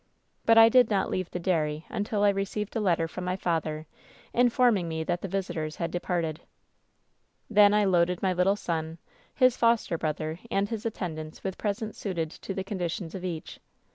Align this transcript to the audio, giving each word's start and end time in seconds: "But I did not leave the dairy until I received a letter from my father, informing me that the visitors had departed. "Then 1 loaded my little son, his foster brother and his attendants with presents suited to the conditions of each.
"But 0.47 0.57
I 0.57 0.67
did 0.67 0.89
not 0.89 1.11
leave 1.11 1.29
the 1.29 1.37
dairy 1.37 1.85
until 1.87 2.23
I 2.23 2.29
received 2.29 2.75
a 2.75 2.79
letter 2.79 3.07
from 3.07 3.23
my 3.23 3.35
father, 3.35 3.85
informing 4.33 4.87
me 4.89 5.03
that 5.03 5.21
the 5.21 5.27
visitors 5.27 5.75
had 5.75 5.91
departed. 5.91 6.39
"Then 7.51 7.71
1 7.71 7.91
loaded 7.91 8.19
my 8.23 8.33
little 8.33 8.55
son, 8.55 8.97
his 9.35 9.55
foster 9.57 9.99
brother 9.99 10.39
and 10.49 10.67
his 10.69 10.87
attendants 10.87 11.43
with 11.43 11.59
presents 11.59 11.99
suited 11.99 12.31
to 12.31 12.55
the 12.55 12.63
conditions 12.63 13.13
of 13.13 13.23
each. 13.23 13.59